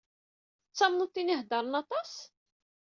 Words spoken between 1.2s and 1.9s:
i iheddṛen